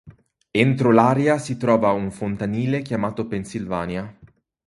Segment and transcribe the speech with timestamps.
[0.51, 4.17] Entro l'area si trova un fontanile, chiamato Pennsylvania.